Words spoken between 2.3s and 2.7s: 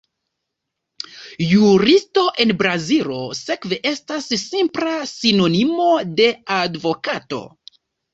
en